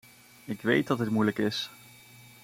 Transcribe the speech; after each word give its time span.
Ik 0.45 0.61
weet 0.61 0.87
dat 0.87 0.97
dit 0.97 1.09
moeilijk 1.09 1.37
is. 1.37 1.69